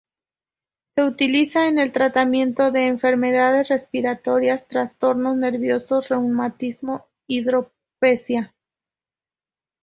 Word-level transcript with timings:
Se 0.83 1.03
utiliza 1.03 1.67
en 1.67 1.77
el 1.77 1.91
tratamiento 1.91 2.71
de 2.71 2.87
enfermedades 2.87 3.67
respiratorias, 3.67 4.67
trastornos 4.67 5.37
nerviosos, 5.37 6.09
reumatismo, 6.09 7.05
y 7.27 7.41
hidropesía. 7.41 8.55